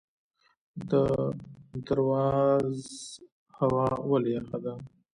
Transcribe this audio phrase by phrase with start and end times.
[0.89, 0.91] د
[1.87, 2.77] درواز
[3.57, 4.73] هوا ولې یخه ده؟